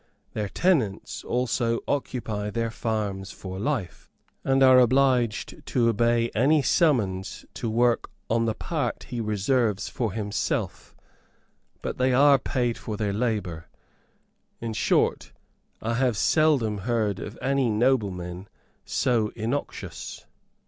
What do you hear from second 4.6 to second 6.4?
are obliged to obey